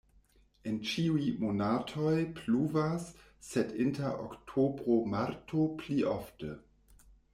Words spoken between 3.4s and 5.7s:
sed inter oktobro-marto